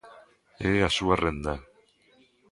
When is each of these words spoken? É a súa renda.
É 0.71 0.73
a 0.87 0.89
súa 0.97 1.15
renda. 1.25 1.53